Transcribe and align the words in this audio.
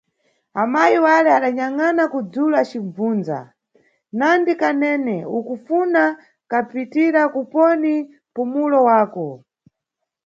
Amayi 0.61 0.97
wale 1.05 1.29
adanyang?ana 1.37 2.03
kudzulu 2.13 2.53
acim? 2.61 2.85
bvundza: 2.95 3.39
Nandi 4.19 4.53
Kanene, 4.61 5.17
ukufuna 5.37 6.03
kapitira 6.51 7.21
kuponi 7.33 7.93
mpumulo 8.05 8.79
wako? 8.87 9.27